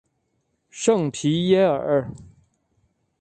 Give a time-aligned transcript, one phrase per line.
[0.71, 2.09] 圣皮耶尔。